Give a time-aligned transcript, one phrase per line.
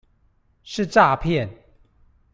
[0.63, 1.47] 是詐騙